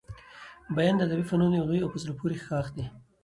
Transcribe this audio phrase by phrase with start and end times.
[0.75, 2.85] بیان د ادبي فنونو يو لوی او په زړه پوري ښاخ دئ.